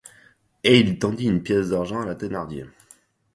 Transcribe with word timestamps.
Et 0.63 0.79
il 0.79 0.97
tendit 0.97 1.25
une 1.27 1.43
pièce 1.43 1.69
d'argent 1.69 2.01
à 2.01 2.07
la 2.07 2.15
Thénardier. 2.15 2.65